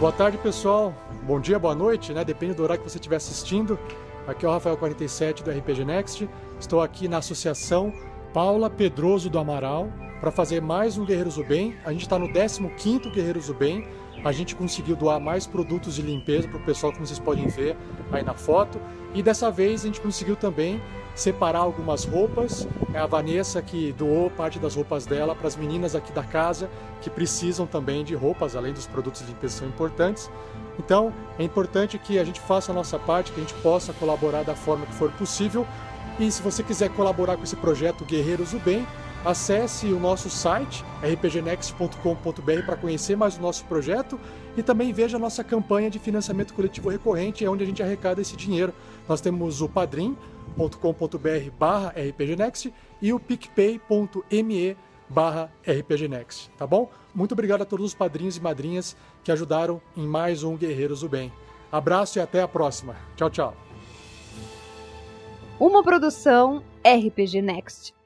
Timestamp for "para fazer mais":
10.20-10.96